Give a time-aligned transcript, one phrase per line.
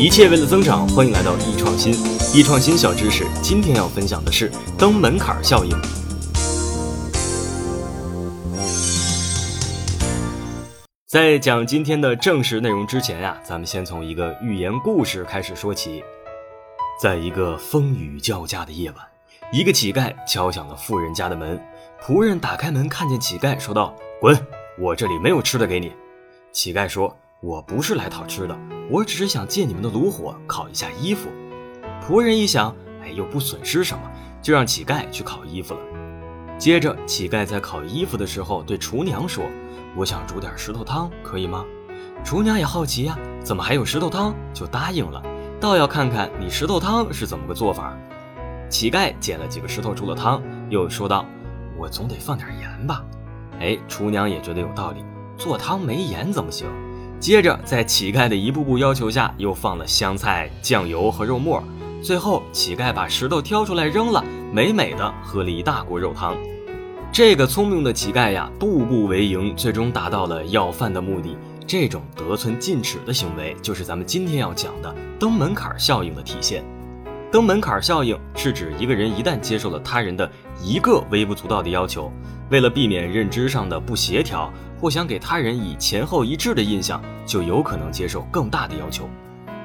[0.00, 1.92] 一切为了增长，欢迎来到易创新。
[2.34, 5.76] 易创新小知识，今天要分享的是登门槛效应。
[11.06, 16.02] 在讲今天的正式内容之前呀，咱们先从一个寓言故事开始说起。
[16.98, 19.04] 在一个风雨交加的夜晚，
[19.52, 21.62] 一个乞丐敲响了富人家的门。
[22.02, 24.34] 仆人打开门，看见乞丐，说道：“滚，
[24.78, 25.92] 我这里没有吃的给你。”
[26.52, 28.54] 乞丐说：“我不是来讨吃的，
[28.90, 31.30] 我只是想借你们的炉火烤一下衣服。”
[32.02, 34.02] 仆人一想，哎，又不损失什么，
[34.42, 35.80] 就让乞丐去烤衣服了。
[36.58, 39.42] 接着，乞丐在烤衣服的时候对厨娘说
[39.96, 41.64] ：“我想煮点石头汤，可以吗？”
[42.22, 44.34] 厨娘也好奇呀，怎么还有石头汤？
[44.52, 45.22] 就答应了。
[45.58, 47.96] 倒要看看你石头汤是怎么个做法。
[48.68, 51.24] 乞丐捡了几个石头煮了汤，又说道
[51.78, 53.02] ：“我总得放点盐吧？”
[53.60, 55.02] 哎，厨娘也觉得有道理，
[55.38, 56.68] 做汤没盐怎么行？
[57.20, 61.62] 接着在乞丐的一步步要求下，又放了香菜、酱油和肉末。
[62.02, 66.34] 最后，乞丐把石头挑出来扔了，美美的喝了一大锅肉汤。
[67.12, 71.36] 这个聪明的乞丐呀，步步为营，最终达到了要饭的目的。
[71.66, 76.64] 这种得寸进尺的行为，就是咱们今天要讲的登门槛效应的体现。
[77.32, 80.28] 登门槛效应是指一个人一旦接受了他人的
[80.60, 82.10] 一个微不足道的要求，
[82.50, 89.08] 为了避免认知上的不协调，或想给他人以前后一致的印象，就有可能接受更大的要求。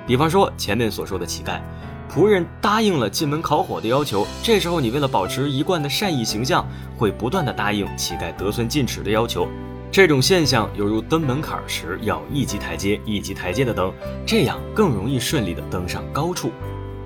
[0.05, 1.59] 比方说前面所说的乞丐，
[2.07, 6.63] 仆人答应了进门烤火的要求，这时候你为了保持一贯的善意形象，
[6.95, 9.47] 会不断的答应乞丐得寸进尺的要求。
[9.91, 13.91] 这种现象犹如登门槛时要一级台阶一级台阶的登，
[14.23, 16.51] 这样更容易顺利的登上高处。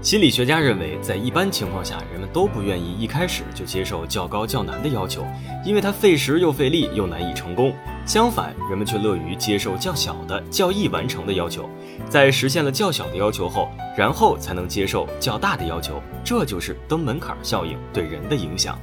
[0.02, 5.28] 心理学家认为，在一般情况下，人们都不愿意一开始就接受较高较难的要求，
[5.66, 7.76] 因为它费时又费力又难以成功。
[8.06, 11.70] 相反，人们却乐于接受较小的、较易完成的要求，
[12.08, 16.02] 在实现了较小的要求后，然后才能接受较大的要求。
[16.24, 18.80] 这就是登门槛效应对人的影响。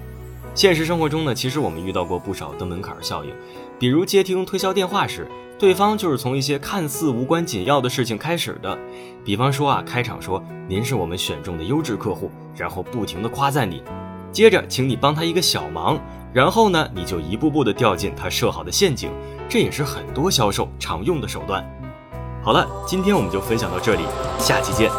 [0.56, 3.30] 现实生活中呢，其实我们遇到过不少登门槛效应，
[3.78, 5.28] 比如接听推销电话时，
[5.58, 8.78] 对方就是从一些看似无关紧要的事情开始的，
[9.22, 13.82] 比方说啊，开场说您是我们选中的优质客户，然后不停的夸赞你，
[14.32, 16.00] 接着请你帮他一个小忙，
[16.32, 19.10] 然后呢，你就一步步的掉进他设好的陷阱，
[19.50, 21.62] 这也是很多销售常用的手段。
[22.42, 24.04] 好了，今天我们就分享到这里，
[24.38, 24.90] 下期见。